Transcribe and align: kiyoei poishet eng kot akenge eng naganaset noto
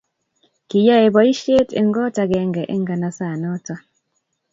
kiyoei 0.69 1.13
poishet 1.15 1.69
eng 1.79 1.91
kot 1.95 2.15
akenge 2.23 2.63
eng 2.73 2.81
naganaset 2.85 3.35
noto 3.41 3.73